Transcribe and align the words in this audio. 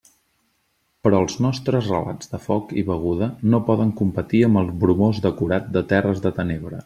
Però 1.07 1.19
els 1.25 1.35
nostres 1.45 1.89
relats 1.91 2.31
de 2.31 2.39
foc 2.45 2.73
i 2.83 2.85
beguda 2.89 3.29
no 3.53 3.61
poden 3.69 3.93
competir 4.01 4.41
amb 4.49 4.61
el 4.63 4.73
bromós 4.85 5.21
decorat 5.29 5.69
de 5.77 5.87
terres 5.95 6.25
de 6.27 6.35
tenebra. 6.41 6.79